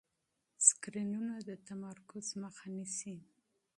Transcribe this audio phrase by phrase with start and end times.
[0.67, 3.15] سکرینونه د تمرکز مخه نیسي.